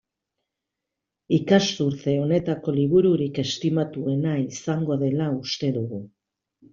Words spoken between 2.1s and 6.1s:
honetako libururik estimatuena izango dela uste dugu.